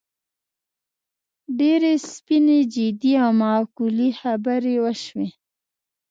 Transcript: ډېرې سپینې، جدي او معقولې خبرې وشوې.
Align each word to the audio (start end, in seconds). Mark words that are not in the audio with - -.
ډېرې 1.59 1.93
سپینې، 2.11 2.59
جدي 2.73 3.13
او 3.23 3.31
معقولې 3.41 4.09
خبرې 4.21 4.75
وشوې. 4.83 5.27